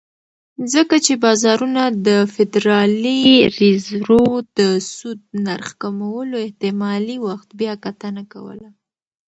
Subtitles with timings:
[0.73, 3.21] ځکه چې بازارونه د فدرالي
[3.59, 4.25] ریزرو
[4.59, 4.59] د
[4.93, 8.69] سود نرخ کمولو احتمالي وخت بیاکتنه کوله.